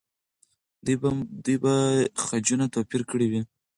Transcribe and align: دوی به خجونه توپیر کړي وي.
دوی 1.45 1.55
به 1.63 1.73
خجونه 2.25 2.65
توپیر 2.73 3.01
کړي 3.11 3.27
وي. 3.31 3.41